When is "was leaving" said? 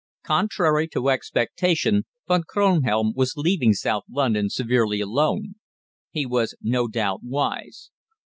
3.15-3.71